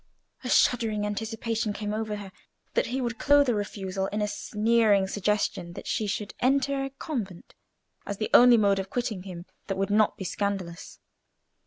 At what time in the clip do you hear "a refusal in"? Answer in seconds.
3.49-4.19